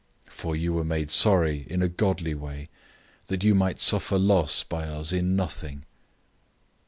For 0.31 0.55
you 0.55 0.73
were 0.73 0.83
made 0.83 1.11
sorry 1.11 1.67
in 1.69 1.83
a 1.83 1.87
godly 1.87 2.33
way, 2.33 2.69
that 3.27 3.43
you 3.43 3.53
might 3.53 3.79
suffer 3.79 4.17
loss 4.17 4.63
by 4.63 4.85
us 4.85 5.13
in 5.13 5.35
nothing. 5.35 5.85